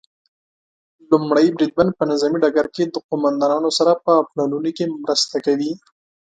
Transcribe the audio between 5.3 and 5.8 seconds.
کوي.